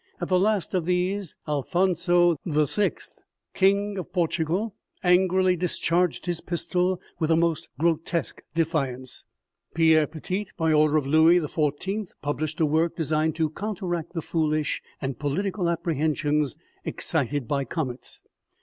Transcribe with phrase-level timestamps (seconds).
[0.19, 2.91] At the last of these Alphonso vi.,
[3.53, 9.25] king of Portugal, angrily discharged his pistol, with the most grotesque defiance.
[9.75, 14.81] Pierre Petit, by order of L,ouis xiv., published a work designed to counteract the foolish,
[14.99, 18.23] and political, apprehensions excited by comets.